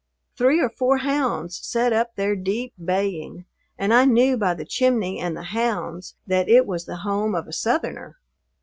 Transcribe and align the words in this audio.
Three 0.35 0.59
or 0.59 0.67
four 0.71 0.97
hounds 0.97 1.59
set 1.63 1.93
up 1.93 2.15
their 2.15 2.35
deep 2.35 2.73
baying, 2.83 3.45
and 3.77 3.93
I 3.93 4.05
knew 4.05 4.35
by 4.35 4.55
the 4.55 4.65
chimney 4.65 5.19
and 5.19 5.37
the 5.37 5.43
hounds 5.53 6.15
that 6.25 6.49
it 6.49 6.65
was 6.65 6.85
the 6.85 6.97
home 7.05 7.35
of 7.35 7.47
a 7.47 7.53
Southerner. 7.53 8.17